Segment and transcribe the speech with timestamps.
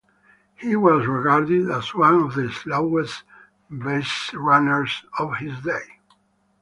[0.55, 3.21] He was regarded as one of the slowest
[3.69, 5.99] baserunners of his day.